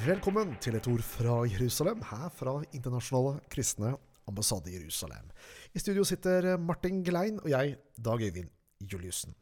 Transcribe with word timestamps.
Velkommen 0.00 0.54
til 0.64 0.78
et 0.78 0.86
ord 0.88 1.02
fra 1.04 1.32
Jerusalem, 1.44 1.98
her 2.08 2.30
fra 2.32 2.54
Internasjonale 2.72 3.42
kristne 3.52 3.90
ambassade 4.30 4.70
i 4.70 4.78
Jerusalem. 4.78 5.26
I 5.76 5.82
studio 5.82 6.06
sitter 6.08 6.56
Martin 6.56 7.02
Glein 7.04 7.36
og 7.42 7.50
jeg, 7.52 7.74
Dag 8.00 8.22
Øyvind 8.24 8.48
Juliussen. 8.80 9.34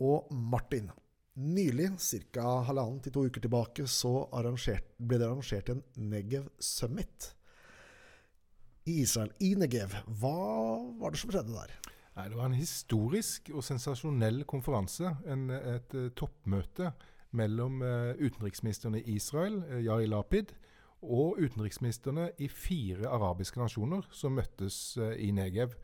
Og 0.00 0.32
Martin, 0.32 0.88
nylig, 1.36 1.90
ca. 2.00 2.46
halvannen 2.64 3.02
til 3.04 3.12
to 3.12 3.26
uker 3.28 3.44
tilbake, 3.44 3.84
så 3.84 4.24
ble 4.96 5.20
det 5.20 5.28
arrangert 5.28 5.68
en 5.68 5.84
Negev 5.98 6.48
Summit 6.58 7.34
i 8.86 9.02
Israel, 9.02 9.34
i 9.40 9.52
Negev. 9.52 10.00
Hva 10.06 10.34
var 10.96 11.12
det 11.12 11.20
som 11.20 11.34
skjedde 11.34 11.52
der? 11.52 11.76
Nei, 12.16 12.28
det 12.30 12.40
var 12.40 12.48
en 12.48 12.56
historisk 12.56 13.52
og 13.52 13.68
sensasjonell 13.68 14.46
konferanse. 14.48 15.12
En, 15.28 15.50
et, 15.50 15.92
et 15.92 16.16
toppmøte 16.16 16.88
mellom 17.36 17.82
utenriksministeren 17.82 18.30
utenriksministrene 18.60 19.00
i 19.00 19.16
Israel, 19.16 19.62
uh, 19.70 19.78
Yari 19.84 20.06
Lapid, 20.06 20.52
og 21.02 21.38
utenriksministrene 21.40 22.30
i 22.38 22.48
fire 22.48 23.08
arabiske 23.08 23.60
nasjoner 23.60 24.06
som 24.12 24.36
møttes 24.36 24.96
uh, 24.98 25.14
i 25.16 25.30
Negev. 25.30 25.74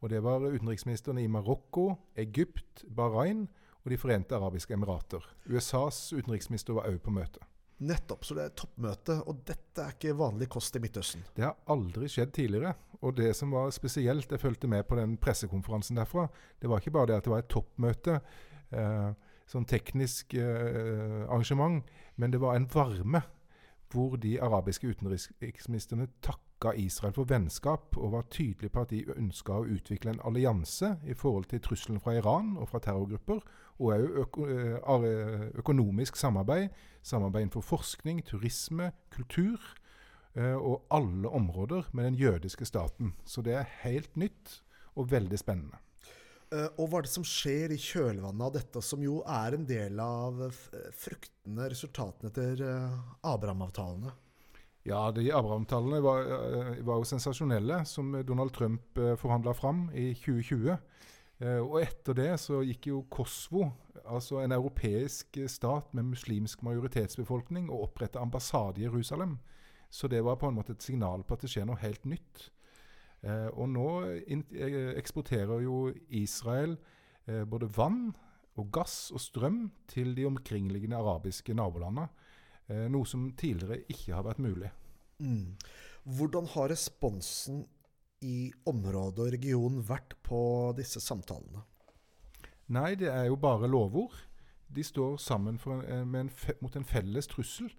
Og 0.00 0.10
Det 0.10 0.22
var 0.22 0.44
utenriksministrene 0.44 1.22
i 1.22 1.28
Marokko, 1.28 1.96
Egypt, 2.16 2.84
Bahrain 2.88 3.48
og 3.84 3.90
De 3.90 3.96
forente 3.96 4.34
arabiske 4.34 4.74
emirater. 4.74 5.22
USAs 5.46 6.12
utenriksminister 6.12 6.74
var 6.74 6.88
òg 6.90 6.98
på 6.98 7.10
møtet. 7.14 7.42
Nettopp. 7.78 8.24
Så 8.24 8.34
det 8.34 8.44
er 8.44 8.54
toppmøte, 8.56 9.20
og 9.28 9.44
dette 9.46 9.82
er 9.82 9.92
ikke 9.94 10.16
vanlig 10.16 10.48
kost 10.48 10.76
i 10.76 10.80
Midtøsten? 10.80 11.22
Det 11.36 11.44
har 11.44 11.54
aldri 11.70 12.08
skjedd 12.08 12.32
tidligere. 12.34 12.72
Og 13.00 13.14
det 13.16 13.30
som 13.36 13.52
var 13.52 13.70
spesielt, 13.70 14.30
jeg 14.32 14.40
fulgte 14.40 14.66
med 14.66 14.82
på 14.88 14.96
den 14.96 15.16
pressekonferansen 15.20 16.00
derfra, 16.00 16.26
det 16.60 16.70
var 16.72 16.80
ikke 16.80 16.94
bare 16.96 17.12
det 17.12 17.18
at 17.20 17.28
det 17.28 17.34
var 17.34 17.44
et 17.44 17.52
toppmøte. 17.52 18.20
Eh, 18.72 19.10
sånn 19.50 19.66
teknisk 19.68 20.34
eh, 20.34 21.24
arrangement, 21.28 21.84
men 22.16 22.32
det 22.32 22.40
var 22.42 22.56
en 22.56 22.68
varme 22.72 23.22
hvor 23.92 24.16
de 24.18 24.40
arabiske 24.42 24.88
utenriksministrene 24.88 26.08
takka 26.24 26.72
Israel 26.80 27.14
for 27.14 27.28
vennskap 27.30 27.94
og 27.96 28.12
var 28.16 28.26
tydelige 28.30 28.72
på 28.74 28.82
at 28.82 28.90
de 28.90 29.04
ønska 29.14 29.60
å 29.60 29.68
utvikle 29.76 30.14
en 30.14 30.22
allianse 30.26 30.96
i 31.06 31.14
forhold 31.14 31.46
til 31.52 31.62
trusselen 31.62 32.02
fra 32.02 32.16
Iran 32.18 32.56
og 32.58 32.70
fra 32.72 32.80
terrorgrupper, 32.82 33.40
og 33.78 33.92
òg 33.92 34.20
øko 34.24 34.46
eh, 34.50 35.48
økonomisk 35.60 36.16
samarbeid. 36.16 36.68
Samarbeid 37.02 37.46
innenfor 37.46 37.62
forskning, 37.62 38.24
turisme, 38.26 38.90
kultur 39.14 39.60
eh, 40.34 40.56
og 40.56 40.86
alle 40.90 41.28
områder 41.28 41.90
med 41.92 42.04
den 42.04 42.14
jødiske 42.14 42.66
staten. 42.66 43.14
Så 43.24 43.42
det 43.42 43.54
er 43.54 43.74
helt 43.84 44.16
nytt 44.16 44.62
og 44.96 45.10
veldig 45.12 45.38
spennende. 45.38 45.85
Uh, 46.52 46.68
og 46.78 46.90
hva 46.90 47.00
er 47.00 47.06
det 47.06 47.10
som 47.10 47.24
skjer 47.26 47.72
i 47.74 47.80
kjølvannet 47.80 48.44
av 48.46 48.52
dette, 48.54 48.82
som 48.84 49.02
jo 49.02 49.18
er 49.26 49.56
en 49.56 49.66
del 49.66 49.98
av 50.02 50.44
fruktene, 50.94 51.66
resultatene 51.72 52.30
etter 52.30 52.62
uh, 52.62 53.00
Abraham-avtalene? 53.26 54.12
Ja, 54.86 55.08
de 55.10 55.26
Abraham-avtalene 55.34 55.98
var, 56.04 56.30
var, 56.86 57.00
jo 57.00 57.08
sensasjonelle, 57.10 57.80
som 57.90 58.14
Donald 58.22 58.54
Trump 58.54 59.00
forhandla 59.18 59.56
fram 59.58 59.88
i 59.90 60.12
2020. 60.14 60.76
og 61.66 61.74
etter 61.80 62.14
det 62.14 62.28
så 62.38 62.60
gikk 62.62 62.86
jo 62.92 63.00
Kosovo, 63.10 63.66
altså 64.06 64.38
en 64.44 64.54
europeisk 64.54 65.40
stat 65.50 65.90
med 65.90 66.12
muslimsk 66.12 66.62
majoritetsbefolkning, 66.62 67.66
og 67.66 67.88
oppretta 67.88 68.22
ambassade 68.22 68.78
i 68.78 68.86
Jerusalem. 68.86 69.40
Så 69.90 70.06
det 70.06 70.22
var 70.22 70.38
på 70.38 70.46
en 70.46 70.54
måte 70.54 70.78
et 70.78 70.86
signal 70.86 71.26
på 71.26 71.34
at 71.34 71.42
det 71.42 71.50
skjer 71.50 71.66
noe 71.66 71.82
helt 71.82 72.06
nytt. 72.06 72.46
Eh, 73.24 73.48
og 73.56 73.68
nå 73.72 73.88
eh, 74.28 74.92
eksporterer 74.98 75.62
jo 75.64 75.90
Israel 76.14 76.76
eh, 77.26 77.44
både 77.48 77.68
vann 77.76 78.10
og 78.56 78.70
gass 78.72 79.10
og 79.14 79.20
strøm 79.20 79.66
til 79.90 80.14
de 80.16 80.26
omkringliggende 80.28 80.96
arabiske 80.96 81.54
nabolandene. 81.56 82.08
Noe 82.90 83.06
som 83.06 83.28
tidligere 83.38 83.84
ikke 83.92 84.10
har 84.16 84.24
vært 84.26 84.40
mulig. 84.42 84.72
Mm. 85.22 85.52
Hvordan 86.16 86.48
har 86.50 86.72
responsen 86.72 87.60
i 88.26 88.48
området 88.66 89.22
og 89.22 89.30
regionen 89.36 89.84
vært 89.86 90.16
på 90.26 90.40
disse 90.74 90.98
samtalene? 91.04 91.62
Nei, 92.74 92.96
det 92.98 93.12
er 93.12 93.28
jo 93.28 93.36
bare 93.38 93.70
lovord. 93.70 94.16
De 94.66 94.82
står 94.82 95.14
sammen 95.22 95.60
en, 95.62 96.16
en 96.16 96.32
mot 96.64 96.80
en 96.80 96.88
felles 96.88 97.30
trussel. 97.30 97.70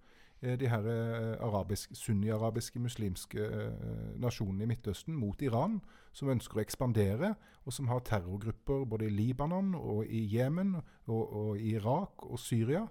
Eh, 0.42 0.60
de 0.60 0.70
her 0.70 0.86
eh, 0.86 1.34
arabisk, 1.42 1.96
sunni-arabiske 1.98 2.80
muslimske 2.80 3.42
eh, 3.42 4.20
nasjonene 4.22 4.68
i 4.68 4.70
Midtøsten 4.70 5.16
mot 5.18 5.42
Iran, 5.42 5.80
som 6.14 6.30
ønsker 6.30 6.60
å 6.60 6.62
ekspandere, 6.62 7.34
og 7.66 7.74
som 7.74 7.90
har 7.90 8.06
terrorgrupper 8.06 8.86
både 8.86 9.10
i 9.10 9.16
Libanon 9.16 9.74
og 9.76 10.06
i 10.06 10.28
Jemen 10.36 10.76
og, 11.08 11.24
og 11.34 11.52
i 11.58 11.74
Irak 11.76 12.26
og 12.30 12.40
Syria. 12.40 12.86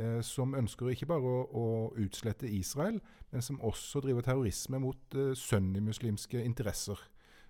Eh, 0.00 0.22
som 0.24 0.54
ønsker 0.56 0.88
ikke 0.88 1.06
bare 1.10 1.28
å, 1.28 1.40
å, 1.52 1.64
utslette 2.00 2.48
Israel, 2.48 2.96
men 3.30 3.42
som 3.44 3.60
også 3.60 4.00
driver 4.00 4.24
terrorisme 4.24 4.80
mot 4.80 5.16
eh, 5.16 5.34
sunnimuslimske 5.36 6.40
interesser. 6.40 6.98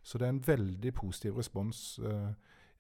Så 0.03 0.19
det 0.19 0.27
er 0.27 0.35
en 0.35 0.47
veldig 0.47 0.93
positiv 0.99 1.39
respons. 1.39 2.01
Eh, 2.03 2.33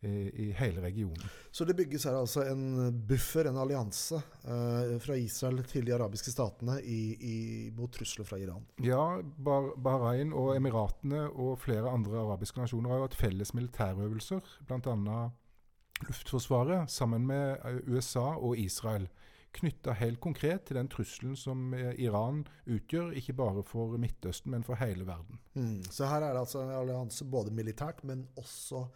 i 0.08 0.50
hele 0.58 0.82
regionen. 0.82 1.28
Så 1.50 1.64
det 1.64 1.76
bygges 1.78 2.04
her 2.08 2.16
altså 2.18 2.42
en 2.50 2.90
buffer, 3.06 3.46
en 3.46 3.58
allianse, 3.62 4.18
eh, 4.42 4.94
fra 5.02 5.16
Israel 5.18 5.62
til 5.68 5.86
de 5.86 5.94
arabiske 5.94 6.32
statene 6.34 6.80
i, 6.82 7.00
i, 7.14 7.36
mot 7.76 7.92
trusler 7.92 8.26
fra 8.26 8.40
Iran? 8.42 8.64
Ja, 8.82 9.20
Bahrain 9.38 10.34
og 10.34 10.56
Emiratene 10.56 11.28
og 11.30 11.60
flere 11.62 11.90
andre 11.90 12.18
arabiske 12.24 12.60
nasjoner 12.60 12.90
har 12.90 13.02
jo 13.02 13.06
hatt 13.06 13.20
felles 13.20 13.54
militærøvelser, 13.54 14.56
bl.a. 14.66 15.18
Luftforsvaret 16.02 16.90
sammen 16.90 17.28
med 17.28 17.62
eh, 17.62 17.78
USA 17.86 18.32
og 18.34 18.58
Israel. 18.58 19.06
Knytta 19.52 19.92
helt 20.00 20.20
konkret 20.24 20.64
til 20.66 20.78
den 20.80 20.88
trusselen 20.90 21.36
som 21.36 21.74
eh, 21.76 21.92
Iran 22.00 22.42
utgjør, 22.66 23.12
ikke 23.20 23.36
bare 23.38 23.62
for 23.68 23.98
Midtøsten, 24.00 24.50
men 24.50 24.64
for 24.66 24.80
hele 24.80 25.06
verden. 25.06 25.38
Mm. 25.54 25.82
Så 25.84 26.08
her 26.08 26.24
er 26.24 26.32
det 26.32 26.42
altså 26.42 26.64
en 26.64 26.74
allianse 26.80 27.28
både 27.28 27.52
militært, 27.54 28.02
men 28.08 28.26
også 28.40 28.86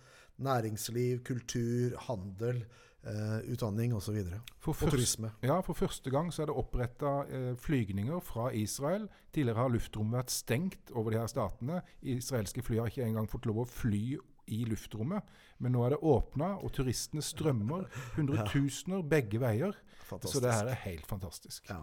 næringsliv, 0.43 1.23
kultur, 1.25 1.97
handel, 2.09 2.65
eh, 3.07 3.39
utdanning 3.53 3.95
osv. 3.97 4.19
Og, 4.27 4.69
og 4.69 4.77
turisme. 4.91 5.31
Ja, 5.43 5.61
for 5.65 5.79
første 5.79 6.11
gang 6.13 6.33
så 6.35 6.45
er 6.45 6.51
det 6.51 6.57
oppretta 6.59 7.13
eh, 7.29 7.53
flygninger 7.61 8.21
fra 8.25 8.51
Israel. 8.53 9.09
Tidligere 9.35 9.63
har 9.63 9.75
luftrommet 9.75 10.21
vært 10.21 10.35
stengt 10.35 10.93
over 10.95 11.15
de 11.15 11.21
her 11.23 11.31
statene. 11.33 11.83
Israelske 12.03 12.65
fly 12.65 12.81
har 12.83 12.93
ikke 12.93 13.07
engang 13.07 13.31
fått 13.31 13.49
lov 13.49 13.65
å 13.65 13.69
fly 13.71 14.19
i 14.53 14.63
luftrommet. 14.69 15.27
Men 15.59 15.75
nå 15.75 15.87
er 15.87 15.97
det 15.97 16.03
åpna, 16.05 16.53
og 16.63 16.75
turistene 16.77 17.25
strømmer. 17.25 17.89
Hundretusener 18.19 19.03
begge 19.07 19.41
veier. 19.43 19.79
Fantastisk. 20.07 20.37
Så 20.37 20.45
det 20.45 20.53
her 20.55 20.71
er 20.71 20.85
helt 20.85 21.09
fantastisk. 21.11 21.71
Ja. 21.71 21.81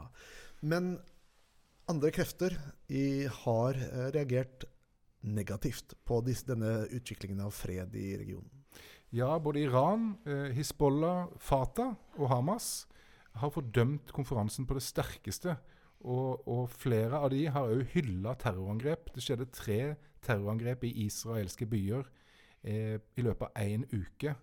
Men 0.63 0.95
andre 1.91 2.13
krefter 2.15 2.55
i, 2.87 3.25
har 3.43 3.79
eh, 3.79 4.07
reagert 4.15 4.63
negativt 5.23 5.95
på 6.05 6.19
disse, 6.25 6.47
denne 6.47 6.83
utviklingen 6.91 7.43
av 7.45 7.53
fred 7.55 7.95
i 7.95 8.13
regionen? 8.19 8.49
Ja, 9.13 9.35
både 9.39 9.61
Iran, 9.61 10.15
eh, 10.25 10.49
Hizbollah, 10.55 11.27
Fatah 11.37 11.93
og 12.17 12.29
Hamas 12.31 12.87
har 13.37 13.51
fordømt 13.53 14.11
konferansen 14.13 14.65
på 14.65 14.77
det 14.77 14.85
sterkeste. 14.85 15.57
Og, 16.03 16.41
og 16.47 16.65
flere 16.69 17.21
av 17.21 17.29
de 17.31 17.45
har 17.47 17.69
òg 17.71 17.85
hylla 17.93 18.33
terrorangrep. 18.35 19.13
Det 19.15 19.23
skjedde 19.23 19.51
tre 19.53 19.95
terrorangrep 20.23 20.83
i 20.83 21.05
israelske 21.05 21.67
byer 21.69 22.03
eh, 22.63 22.97
i 22.99 23.23
løpet 23.23 23.47
av 23.47 23.63
én 23.63 23.85
uke 23.93 24.33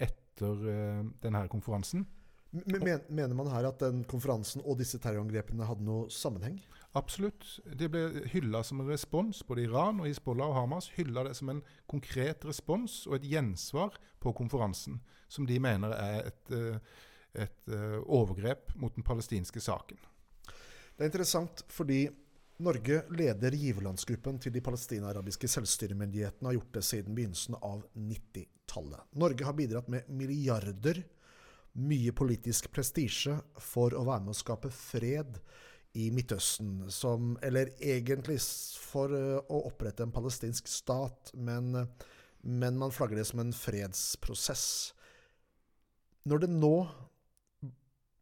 etter 0.00 0.66
eh, 0.74 1.04
denne 1.22 1.46
konferansen. 1.52 2.04
Men, 2.50 3.00
mener 3.08 3.34
man 3.38 3.50
her 3.52 3.68
at 3.68 3.82
den 3.82 4.02
konferansen 4.10 4.62
og 4.64 4.80
disse 4.80 4.98
terrorangrepene 5.02 5.68
hadde 5.68 5.86
noe 5.86 6.08
sammenheng? 6.10 6.58
Absolutt. 6.98 7.44
Det 7.78 7.86
ble 7.92 8.24
hylla 8.32 8.64
som 8.66 8.82
en 8.82 8.90
respons. 8.90 9.44
Både 9.46 9.62
Iran 9.68 10.00
og 10.02 10.08
Hizbollah 10.10 10.50
og 10.50 10.58
Hamas 10.58 10.90
hylla 10.96 11.28
det 11.28 11.36
som 11.38 11.52
en 11.52 11.62
konkret 11.90 12.42
respons 12.48 13.04
og 13.06 13.20
et 13.20 13.28
gjensvar 13.30 13.94
på 14.20 14.32
konferansen, 14.36 14.98
som 15.30 15.46
de 15.46 15.60
mener 15.62 15.94
er 15.94 16.32
et, 16.32 16.50
eh, 16.56 16.80
et 17.46 17.70
eh, 17.70 18.00
overgrep 18.02 18.74
mot 18.74 18.94
den 18.94 19.06
palestinske 19.06 19.62
saken. 19.62 20.00
Det 20.96 21.06
er 21.06 21.12
interessant 21.12 21.62
fordi 21.70 22.08
Norge 22.60 23.04
leder 23.16 23.54
giverlandsgruppen 23.56 24.36
til 24.42 24.52
de 24.52 24.60
palestina-arabiske 24.60 25.48
selvstyremyndighetene 25.48 26.50
har 26.50 26.58
gjort 26.58 26.74
det 26.74 26.82
siden 26.84 27.14
begynnelsen 27.16 27.56
av 27.56 27.86
90-tallet. 27.96 29.06
Norge 29.22 29.46
har 29.46 29.56
bidratt 29.56 29.88
med 29.88 30.10
milliarder, 30.12 31.00
mye 31.78 32.12
politisk 32.16 32.70
prestisje, 32.74 33.36
for 33.62 33.94
å 33.94 34.04
være 34.06 34.24
med 34.24 34.34
å 34.34 34.38
skape 34.38 34.70
fred 34.74 35.38
i 35.98 36.10
Midtøsten, 36.14 36.90
som 36.90 37.36
Eller 37.42 37.72
egentlig 37.80 38.38
for 38.78 39.14
eh, 39.14 39.38
å 39.38 39.62
opprette 39.70 40.04
en 40.06 40.14
palestinsk 40.14 40.68
stat, 40.70 41.32
men, 41.34 41.72
men 42.42 42.78
man 42.78 42.94
flagger 42.94 43.20
det 43.20 43.28
som 43.30 43.42
en 43.42 43.54
fredsprosess. 43.54 44.66
Når 46.30 46.44
det 46.44 46.50
nå 46.52 46.74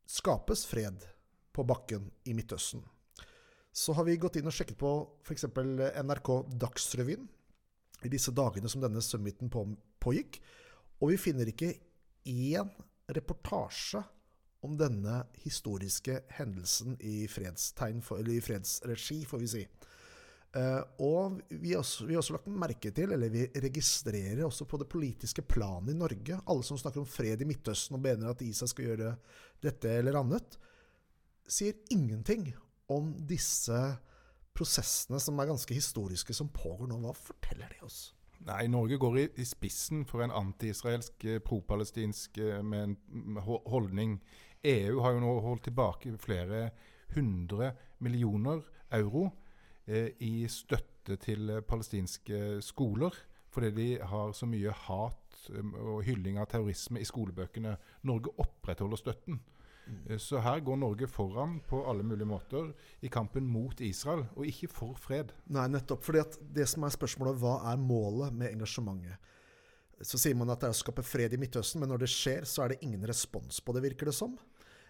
skapes 0.09 0.65
fred 0.69 1.05
på 1.53 1.65
bakken 1.69 2.09
i 2.25 2.37
Midtøsten, 2.37 2.85
så 3.73 3.95
har 3.95 4.07
vi 4.09 4.17
gått 4.19 4.39
inn 4.41 4.49
og 4.49 4.55
sjekket 4.55 4.79
på 4.81 4.93
f.eks. 5.27 5.45
NRK 5.53 6.31
Dagsrevyen 6.59 7.29
i 8.07 8.11
disse 8.11 8.33
dagene 8.35 8.71
som 8.71 8.83
denne 8.83 9.03
summiten 9.05 9.51
på, 9.53 9.65
pågikk, 10.03 10.41
og 10.99 11.13
vi 11.13 11.19
finner 11.21 11.51
ikke 11.51 11.75
én 12.29 12.71
reportasje 13.15 14.03
om 14.67 14.75
denne 14.79 15.23
historiske 15.45 16.21
hendelsen 16.35 16.97
i 17.01 17.29
for, 17.29 18.19
i 18.29 18.41
fredsregi, 18.43 19.25
får 19.25 19.43
vi 19.43 19.51
si. 19.53 19.63
Uh, 20.57 20.81
og 21.05 21.43
vi 21.49 21.75
har, 21.75 21.83
også, 21.83 22.07
vi 22.09 22.17
har, 22.17 22.23
også, 22.23 22.35
lagt 22.39 22.49
merke 22.49 22.91
til, 22.97 23.13
eller 23.13 23.31
vi 23.31 23.45
registrerer 23.61 24.41
også 24.47 24.65
på 24.65 24.81
det 24.81 24.89
politiske 24.89 25.45
planet 25.45 25.93
i 25.93 25.99
Norge, 25.99 26.41
alle 26.41 26.65
som 26.65 26.81
snakker 26.81 27.03
om 27.03 27.09
fred 27.09 27.45
i 27.45 27.49
Midtøsten 27.49 27.99
og 27.99 28.03
mener 28.03 28.31
at 28.31 28.43
ISA 28.43 28.67
skal 28.71 28.89
gjøre 28.89 29.13
dette 29.63 29.93
eller 29.93 30.17
annet, 30.23 30.57
sier 31.49 31.77
ingenting 31.93 32.49
om 32.89 33.13
disse 33.29 33.77
prosessene 34.57 35.21
som 35.23 35.39
er 35.39 35.51
ganske 35.53 35.77
historiske, 35.77 36.35
som 36.35 36.51
pågår 36.51 36.89
nå. 36.91 36.99
Hva 37.05 37.13
forteller 37.15 37.77
de 37.77 37.85
oss? 37.87 38.01
Nei, 38.47 38.67
Norge 38.71 38.99
går 39.01 39.19
i, 39.19 39.25
i 39.43 39.45
spissen 39.45 40.05
for 40.07 40.23
en 40.23 40.35
anti-israelsk, 40.35 41.25
eh, 41.25 41.41
pro-palestinsk 41.45 42.39
eh, 42.39 42.93
holdning. 43.67 44.19
EU 44.65 45.01
har 45.03 45.15
jo 45.15 45.23
nå 45.23 45.33
holdt 45.43 45.67
tilbake 45.69 46.15
flere 46.23 46.69
hundre 47.15 47.73
millioner 48.05 48.63
euro 48.95 49.29
eh, 49.87 50.15
i 50.25 50.47
støtte 50.51 51.19
til 51.23 51.51
eh, 51.51 51.65
palestinske 51.67 52.61
skoler. 52.65 53.15
Fordi 53.51 53.71
de 53.73 53.89
har 54.05 54.33
så 54.37 54.47
mye 54.47 54.71
hat 54.71 55.39
og 55.81 56.03
hylling 56.05 56.37
av 56.39 56.51
terrorisme 56.53 57.01
i 57.01 57.07
skolebøkene. 57.09 57.77
Norge 58.07 58.35
opprettholder 58.39 59.01
støtten. 59.01 59.39
Mm. 59.89 60.19
Så 60.21 60.41
her 60.45 60.61
går 60.61 60.77
Norge 60.77 61.09
foran 61.11 61.59
på 61.69 61.81
alle 61.89 62.05
mulige 62.05 62.29
måter 62.29 62.71
i 63.01 63.09
kampen 63.13 63.47
mot 63.49 63.81
Israel, 63.81 64.27
og 64.37 64.47
ikke 64.47 64.69
for 64.73 65.01
fred. 65.01 65.33
Nei, 65.49 65.67
nettopp. 65.73 66.05
fordi 66.05 66.25
det 66.55 66.69
som 66.69 66.85
er 66.85 66.95
spørsmålet, 66.95 67.41
hva 67.41 67.57
er 67.73 67.81
målet 67.81 68.37
med 68.37 68.53
engasjementet? 68.53 69.35
Så 70.05 70.21
sier 70.21 70.37
man 70.39 70.53
at 70.53 70.61
det 70.63 70.69
er 70.69 70.77
å 70.77 70.79
skape 70.79 71.03
fred 71.03 71.35
i 71.35 71.41
Midtøsten, 71.41 71.83
men 71.83 71.91
når 71.91 72.05
det 72.05 72.13
skjer, 72.13 72.47
så 72.47 72.65
er 72.65 72.75
det 72.75 72.83
ingen 72.87 73.03
respons 73.09 73.59
på 73.65 73.75
det, 73.75 73.83
virker 73.89 74.11
det 74.11 74.15
som. 74.15 74.37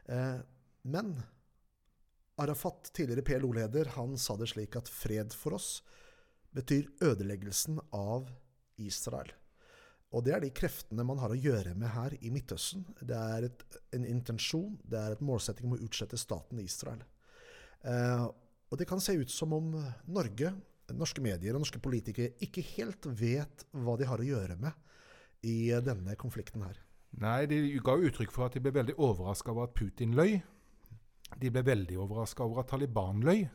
Eh, 0.04 0.40
men 0.84 1.14
Arafat, 2.38 2.90
tidligere 2.92 3.24
PLO-leder, 3.24 3.94
han 3.96 4.18
sa 4.20 4.36
det 4.38 4.50
slik 4.52 4.76
at 4.78 4.90
fred 4.92 5.32
for 5.34 5.56
oss 5.56 5.78
betyr 6.54 6.86
ødeleggelsen 7.04 7.80
av 7.94 8.28
Israel. 8.78 9.32
Og 10.16 10.24
det 10.24 10.32
er 10.34 10.40
de 10.40 10.52
kreftene 10.56 11.04
man 11.04 11.20
har 11.20 11.34
å 11.34 11.36
gjøre 11.36 11.74
med 11.76 11.92
her 11.92 12.14
i 12.24 12.30
Midtøsten. 12.32 12.86
Det 13.00 13.16
er 13.16 13.48
et, 13.50 13.64
en 13.96 14.06
intensjon, 14.08 14.78
det 14.88 14.96
er 14.96 15.16
et 15.16 15.24
målsetting 15.24 15.68
om 15.68 15.76
å 15.76 15.82
utslette 15.84 16.20
staten 16.20 16.60
Israel. 16.62 17.02
Eh, 17.84 18.24
og 18.68 18.80
det 18.80 18.88
kan 18.88 19.00
se 19.04 19.14
ut 19.20 19.32
som 19.32 19.52
om 19.56 19.74
Norge, 20.08 20.52
norske 20.96 21.20
medier 21.24 21.56
og 21.56 21.64
norske 21.64 21.80
politikere 21.84 22.38
ikke 22.44 22.64
helt 22.74 23.08
vet 23.20 23.66
hva 23.76 23.98
de 24.00 24.08
har 24.08 24.20
å 24.20 24.28
gjøre 24.28 24.56
med 24.60 25.44
i 25.44 25.70
denne 25.84 26.16
konflikten 26.20 26.64
her. 26.64 26.80
Nei, 27.20 27.46
de 27.48 27.60
ga 27.84 27.96
uttrykk 27.96 28.32
for 28.32 28.48
at 28.48 28.56
de 28.56 28.62
ble 28.64 28.72
veldig 28.74 28.96
overraska 28.96 29.52
over 29.52 29.68
at 29.68 29.76
Putin 29.76 30.16
løy. 30.16 30.38
De 31.40 31.52
ble 31.52 31.62
veldig 31.64 31.98
overraska 32.00 32.44
over 32.44 32.62
at 32.62 32.70
Taliban 32.72 33.20
løy. 33.24 33.46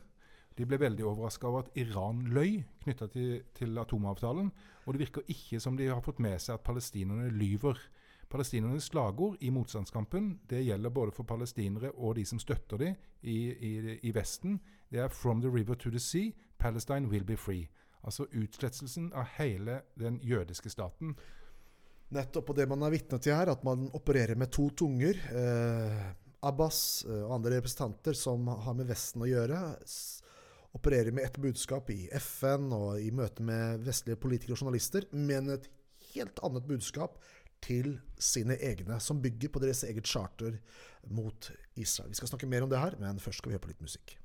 De 0.54 0.66
ble 0.66 0.78
veldig 0.78 1.04
overraska 1.06 1.48
over 1.48 1.64
at 1.64 1.76
Iran 1.82 2.22
løy 2.30 2.62
knytta 2.84 3.08
til, 3.10 3.42
til, 3.56 3.74
atomavtalen. 3.78 4.52
Og 4.84 4.94
det 4.94 5.02
virker 5.06 5.26
ikke 5.30 5.60
som 5.60 5.76
de 5.76 5.88
har 5.90 6.02
fått 6.04 6.22
med 6.22 6.38
seg 6.42 6.58
at 6.58 6.66
palestinerne 6.66 7.30
lyver. 7.34 7.78
Palestinernes 8.30 8.88
slagord 8.90 9.36
i 9.44 9.50
motstandskampen 9.54 10.30
det 10.50 10.64
gjelder 10.64 10.94
både 10.94 11.14
for 11.14 11.26
palestinere 11.28 11.90
og 11.94 12.16
de 12.18 12.24
som 12.26 12.40
støtter 12.42 12.80
dem 12.80 12.94
i, 13.22 13.38
i, 13.50 13.72
i, 14.02 14.14
Vesten. 14.14 14.60
Det 14.90 15.00
er 15.00 15.08
'From 15.08 15.42
the 15.42 15.50
river 15.50 15.74
to 15.74 15.90
the 15.90 16.00
sea, 16.00 16.30
Palestine 16.58 17.08
will 17.08 17.24
be 17.24 17.36
free'. 17.36 17.68
Altså 18.04 18.26
utslettelsen 18.32 19.12
av 19.12 19.24
hele 19.38 19.80
den 19.98 20.20
jødiske 20.22 20.70
staten. 20.70 21.16
Nettopp. 22.10 22.50
Og 22.50 22.56
det 22.56 22.68
man 22.68 22.82
er 22.82 22.90
vitne 22.90 23.18
til 23.18 23.34
her, 23.34 23.50
at 23.50 23.64
man 23.64 23.88
opererer 23.94 24.36
med 24.36 24.52
to 24.52 24.68
tunger. 24.70 25.14
Eh, 25.14 26.14
Abbas 26.44 27.04
eh, 27.08 27.22
og 27.24 27.34
andre 27.38 27.56
representanter 27.56 28.12
som 28.12 28.46
har 28.46 28.76
med 28.76 28.86
Vesten 28.86 29.24
å 29.24 29.28
gjøre, 29.28 29.60
opererer 30.74 31.14
med 31.14 31.24
ett 31.24 31.38
budskap 31.38 31.90
i 31.94 32.08
FN 32.18 32.72
og 32.74 32.98
i 33.00 33.10
møte 33.14 33.44
med 33.46 33.84
vestlige 33.86 34.18
politikere 34.20 34.56
og 34.56 34.64
journalister, 34.64 35.06
men 35.12 35.52
et 35.54 35.68
helt 36.12 36.42
annet 36.46 36.66
budskap 36.68 37.20
til 37.64 37.94
sine 38.20 38.58
egne, 38.60 38.98
som 39.00 39.22
bygger 39.22 39.52
på 39.54 39.62
deres 39.62 39.84
eget 39.86 40.06
charter 40.06 40.58
mot 41.08 41.50
Israel. 41.80 42.10
Vi 42.10 42.20
skal 42.20 42.34
snakke 42.34 42.50
mer 42.50 42.66
om 42.66 42.72
det 42.72 42.82
her, 42.82 42.98
men 43.00 43.22
først 43.22 43.40
skal 43.40 43.52
vi 43.52 43.56
høre 43.56 43.64
på 43.64 43.72
litt 43.72 43.84
musikk. 43.84 44.18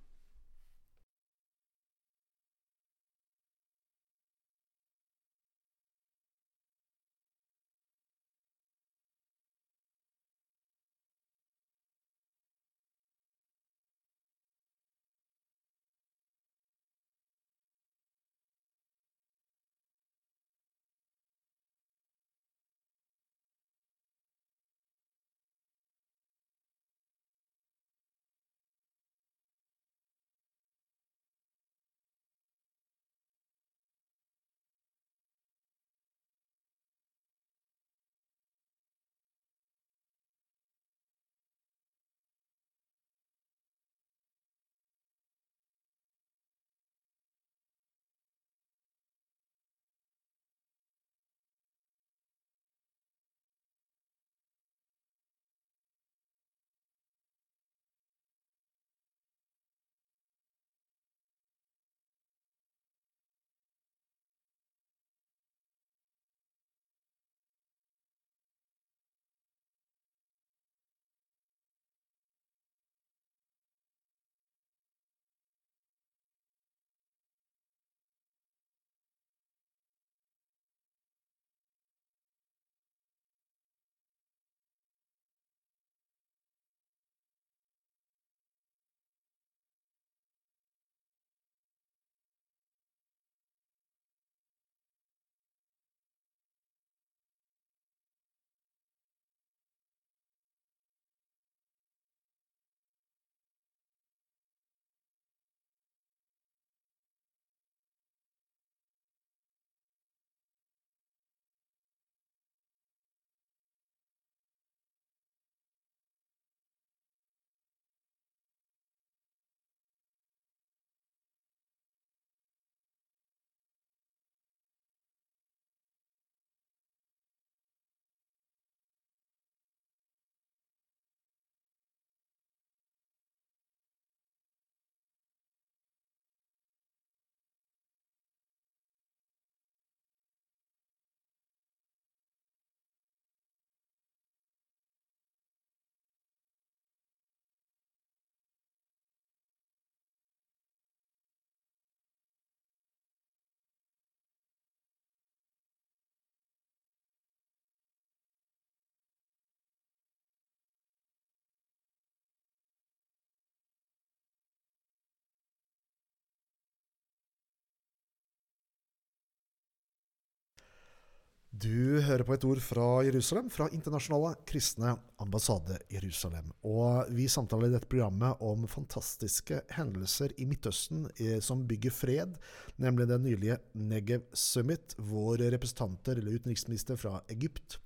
Du 171.60 172.00
hører 172.06 172.22
på 172.24 172.36
et 172.36 172.44
ord 172.48 172.60
fra 172.64 172.84
Jerusalem, 173.04 173.50
fra 173.52 173.66
Internasjonale 173.74 174.36
kristne 174.48 174.94
ambassade 175.20 175.80
Jerusalem. 175.92 176.52
Og 176.64 177.10
vi 177.12 177.26
samtaler 177.28 177.68
i 177.68 177.74
dette 177.74 177.90
programmet 177.90 178.40
om 178.46 178.68
fantastiske 178.70 179.58
hendelser 179.76 180.32
i 180.40 180.46
Midtøsten 180.48 181.08
eh, 181.18 181.40
som 181.44 181.66
bygger 181.68 181.92
fred, 181.92 182.38
nemlig 182.80 183.10
den 183.10 183.26
nylige 183.26 183.58
Negev 183.74 184.30
Summit, 184.32 184.94
hvor 185.10 185.42
representanter 185.42 186.22
eller 186.22 186.38
utenriksminister 186.38 187.00
fra 187.02 187.18
Egypt, 187.34 187.80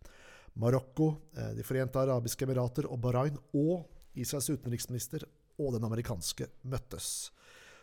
Marokko, 0.59 1.15
eh, 1.37 1.55
De 1.57 1.65
forente 1.65 2.03
arabiske 2.03 2.45
emirater 2.45 2.89
og 2.91 3.01
Bahrain 3.01 3.39
og 3.53 3.87
Israels 4.13 4.51
utenriksminister 4.51 5.25
og 5.57 5.79
den 5.79 5.87
amerikanske 5.87 6.51
møttes 6.61 7.31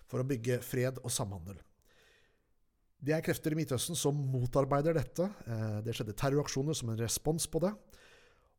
for 0.06 0.22
å 0.22 0.28
bygge 0.28 0.60
fred 0.62 1.02
og 1.02 1.10
samhandel. 1.10 1.58
Det 3.00 3.14
er 3.16 3.24
krefter 3.24 3.54
i 3.54 3.56
Midtøsten 3.56 3.96
som 3.96 4.16
motarbeider 4.32 4.96
dette. 4.96 5.24
Eh, 5.48 5.78
det 5.84 5.94
skjedde 5.96 6.16
terroraksjoner 6.20 6.76
som 6.76 6.92
en 6.92 7.00
respons 7.00 7.46
på 7.48 7.62
det. 7.64 7.72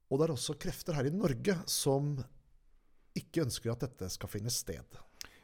Og 0.09 0.19
det 0.19 0.25
er 0.27 0.33
også 0.33 0.57
krefter 0.59 0.97
her 0.97 1.07
i 1.07 1.13
Norge 1.13 1.55
som 1.69 2.15
ikke 3.17 3.45
ønsker 3.45 3.73
at 3.73 3.85
dette 3.85 4.09
skal 4.11 4.31
finne 4.31 4.51
sted. 4.51 4.97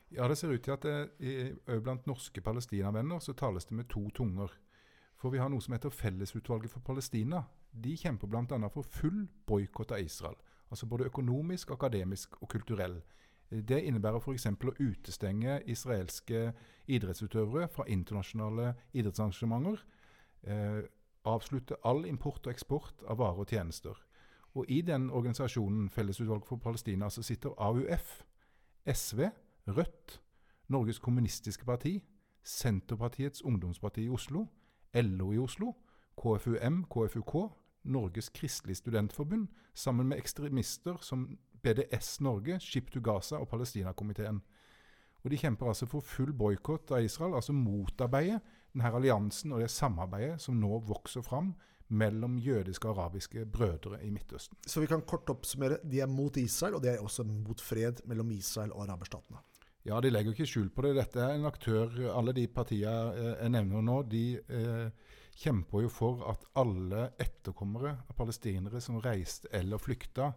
Ja, 0.09 0.27
Det 0.27 0.37
ser 0.37 0.53
ut 0.53 0.63
til 0.63 0.71
at 0.71 0.81
det, 0.87 1.83
blant 1.83 2.07
norske 2.07 2.41
palestinavenner 2.41 3.19
så 3.19 3.33
tales 3.33 3.65
det 3.65 3.75
med 3.75 3.89
to 3.89 4.09
tunger. 4.09 4.51
For 5.17 5.33
vi 5.33 5.39
har 5.41 5.49
noe 5.49 5.61
som 5.61 5.73
heter 5.73 5.93
Fellesutvalget 5.93 6.71
for 6.71 6.79
Palestina. 6.85 7.43
De 7.71 7.95
kjemper 7.97 8.27
bl.a. 8.27 8.69
for 8.69 8.83
full 8.83 9.27
boikott 9.45 9.91
av 9.91 9.99
Israel. 10.01 10.37
Altså 10.69 10.85
både 10.85 11.07
økonomisk, 11.09 11.71
akademisk 11.71 12.41
og 12.41 12.49
kulturell. 12.49 13.01
Det 13.49 13.79
innebærer 13.83 14.19
f.eks. 14.19 14.45
å 14.45 14.73
utestenge 14.79 15.61
israelske 15.71 16.51
idrettsutøvere 16.87 17.67
fra 17.71 17.85
internasjonale 17.87 18.73
idrettsarrangementer. 18.93 19.83
Eh, 20.43 20.81
avslutte 21.27 21.79
all 21.83 22.05
import 22.05 22.47
og 22.47 22.53
eksport 22.53 23.03
av 23.07 23.19
varer 23.19 23.43
og 23.43 23.47
tjenester. 23.47 23.95
Og 24.55 24.65
I 24.67 24.81
den 24.81 25.09
organisasjonen, 25.09 25.89
Fellesutvalget 25.89 26.47
for 26.47 26.55
Palestina, 26.57 27.09
så 27.09 27.23
sitter 27.23 27.55
AUF, 27.57 28.23
SV, 28.85 29.29
Rødt, 29.67 30.21
Norges 30.67 30.99
Kommunistiske 30.99 31.65
Parti, 31.65 31.99
Senterpartiets 32.43 33.41
Ungdomsparti 33.41 34.05
i 34.05 34.09
Oslo, 34.09 34.45
LO 34.95 35.31
i 35.31 35.37
Oslo, 35.37 35.73
KFUM, 36.17 36.85
KFUK, 36.89 37.35
Norges 37.83 38.29
Kristelige 38.29 38.75
Studentforbund, 38.75 39.47
sammen 39.73 40.07
med 40.07 40.17
ekstremister 40.17 40.97
som 41.01 41.37
BDS 41.67 42.21
Norge, 42.23 42.59
Ship 42.63 42.89
to 42.93 43.01
Gaza 43.03 43.41
og 43.41 43.49
Palestinakomiteen. 43.51 44.41
Og 45.23 45.31
De 45.31 45.37
kjemper 45.37 45.67
altså 45.67 45.87
for 45.89 46.05
full 46.05 46.31
boikott 46.33 46.91
av 46.95 47.03
Israel, 47.03 47.35
altså 47.35 47.55
motarbeide 47.55 48.39
denne 48.71 48.91
alliansen 48.95 49.55
og 49.55 49.63
det 49.63 49.71
samarbeidet 49.73 50.37
som 50.41 50.59
nå 50.61 50.79
vokser 50.87 51.25
fram 51.25 51.53
mellom 51.87 52.37
jødiske 52.43 52.87
og 52.87 52.97
arabiske 52.97 53.45
brødre 53.45 53.99
i 54.03 54.09
Midtøsten. 54.11 54.57
Så 54.67 54.83
vi 54.83 54.89
kan 54.91 55.01
kort 55.07 55.29
oppsummere. 55.29 55.79
De 55.83 56.01
er 56.03 56.09
mot 56.11 56.37
Israel, 56.37 56.75
og 56.75 56.83
de 56.83 56.91
er 56.91 57.03
også 57.03 57.23
mot 57.23 57.61
fred 57.61 58.03
mellom 58.05 58.31
Israel 58.31 58.73
og 58.75 58.83
araberstatene. 58.83 59.39
Ja, 59.87 60.01
de 60.03 60.11
legger 60.11 60.35
ikke 60.35 60.49
skjul 60.49 60.67
på 60.75 60.83
det. 60.83 60.97
Dette 60.97 61.21
er 61.23 61.37
en 61.37 61.47
aktør 61.47 61.93
Alle 62.11 62.33
de 62.35 62.43
partiene 62.51 63.13
eh, 63.15 63.35
jeg 63.37 63.53
nevner 63.55 63.85
nå, 63.87 64.01
de 64.11 64.25
eh, 64.35 64.89
kjemper 65.37 65.85
jo 65.85 65.91
for 65.93 66.25
at 66.27 66.43
alle 66.59 67.11
etterkommere 67.23 67.93
av 68.03 68.17
palestinere 68.17 68.81
som 68.83 68.99
reiste 68.99 69.47
eller 69.55 69.79
flykta, 69.79 70.31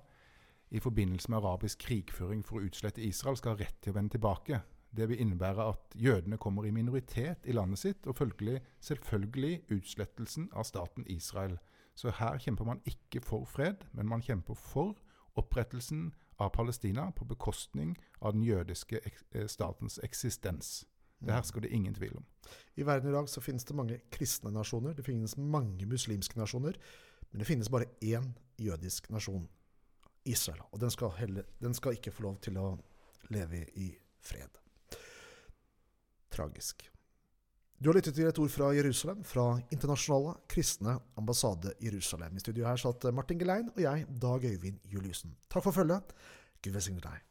i 0.71 0.79
forbindelse 0.79 1.31
med 1.31 1.39
arabisk 1.39 1.79
krigføring 1.79 2.45
for 2.47 2.59
å 2.59 2.69
utslette 2.69 3.03
Israel, 3.03 3.37
skal 3.37 3.57
ha 3.57 3.65
rett 3.65 3.81
til 3.83 3.93
å 3.93 3.97
vende 3.99 4.15
tilbake. 4.15 4.61
Det 4.91 5.09
vil 5.09 5.21
innebære 5.23 5.67
at 5.73 5.95
jødene 5.95 6.39
kommer 6.39 6.67
i 6.67 6.71
minoritet 6.75 7.47
i 7.47 7.55
landet 7.55 7.79
sitt, 7.79 8.07
og 8.07 8.17
følgelig 8.19 8.61
selvfølgelig 8.81 9.61
utslettelsen 9.71 10.49
av 10.53 10.67
staten 10.67 11.07
Israel. 11.07 11.59
Så 11.95 12.11
her 12.11 12.39
kjemper 12.39 12.65
man 12.65 12.83
ikke 12.87 13.23
for 13.23 13.45
fred, 13.45 13.87
men 13.93 14.09
man 14.09 14.23
kjemper 14.23 14.55
for 14.55 14.97
opprettelsen 15.39 16.13
av 16.39 16.51
Palestina 16.55 17.11
på 17.11 17.25
bekostning 17.25 17.97
av 18.21 18.33
den 18.33 18.43
jødiske 18.43 19.01
eh, 19.05 19.47
statens 19.47 20.01
eksistens. 20.03 20.87
Det 21.21 21.35
hersker 21.35 21.61
det 21.61 21.71
ingen 21.77 21.95
tvil 21.95 22.17
om. 22.17 22.25
I 22.77 22.87
verden 22.89 23.11
i 23.11 23.15
dag 23.15 23.29
så 23.29 23.43
finnes 23.45 23.65
det 23.69 23.77
mange 23.77 23.99
kristne 24.11 24.51
nasjoner, 24.55 24.95
det 24.97 25.05
finnes 25.05 25.37
mange 25.37 25.87
muslimske 25.87 26.39
nasjoner, 26.41 26.79
men 27.31 27.43
det 27.43 27.47
finnes 27.47 27.69
bare 27.69 27.91
én 28.01 28.33
jødisk 28.59 29.11
nasjon. 29.11 29.49
Israel. 30.25 30.63
Og 30.73 30.81
den 30.81 30.91
skal, 30.91 31.13
heller, 31.19 31.49
den 31.63 31.75
skal 31.75 31.97
ikke 31.97 32.13
få 32.13 32.27
lov 32.29 32.39
til 32.45 32.59
å 32.61 32.73
leve 33.31 33.65
i 33.81 33.91
fred. 34.21 34.59
Tragisk. 36.31 36.87
Du 37.81 37.89
har 37.89 37.97
lyttet 37.97 38.15
til 38.15 38.29
et 38.29 38.39
ord 38.39 38.53
fra 38.53 38.75
Jerusalem, 38.77 39.23
fra 39.25 39.55
Internasjonale 39.73 40.35
kristne 40.53 40.99
ambassade 41.17 41.73
Jerusalem. 41.81 42.37
I 42.37 42.45
studio 42.45 42.69
her 42.69 42.77
satt 42.77 43.09
Martin 43.17 43.41
Gelein 43.41 43.73
og 43.73 43.81
jeg, 43.81 44.05
Dag 44.21 44.45
Øyvind 44.45 44.85
Juliussen. 44.85 45.33
Takk 45.49 45.65
for 45.65 45.81
følget. 45.81 46.13
Gud 46.61 46.77
velsigne 46.77 47.01
deg. 47.01 47.30